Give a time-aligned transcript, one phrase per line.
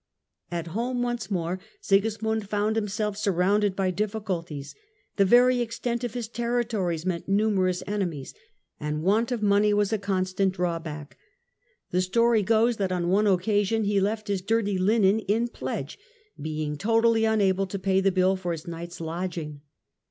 [0.49, 4.73] At home once more, Sigismund found himself sur rounded by difficulties;
[5.17, 8.33] the very extent of his territories meant numerous enemies
[8.79, 11.17] and want of money was a con stant drawback.
[11.91, 15.99] The story goes that on one occasion he left his dirty linen in pledge
[16.41, 19.61] being totally unable to Character pay the bill for his night's lodging.